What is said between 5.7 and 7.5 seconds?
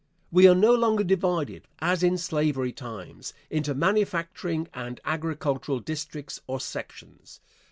districts or sections.